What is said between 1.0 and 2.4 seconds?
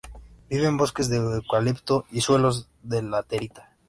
de eucalipto y